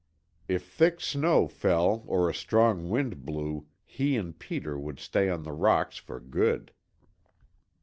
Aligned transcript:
If 0.47 0.65
thick 0.67 0.99
snow 0.99 1.47
fell 1.47 2.03
or 2.07 2.27
a 2.27 2.33
strong 2.33 2.89
wind 2.89 3.23
blew, 3.23 3.67
he 3.85 4.17
and 4.17 4.39
Peter 4.39 4.75
would 4.79 4.99
stay 4.99 5.29
on 5.29 5.43
the 5.43 5.51
rocks 5.51 5.97
for 5.97 6.19
good. 6.19 6.71